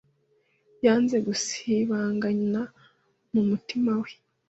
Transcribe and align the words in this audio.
yanze 0.85 1.17
gusibangana 1.27 2.61
mu 3.33 3.41
mutima 3.49 3.91
we 4.01 4.11